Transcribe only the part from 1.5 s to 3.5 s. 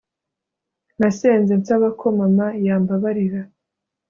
nsaba ko mama yambabarira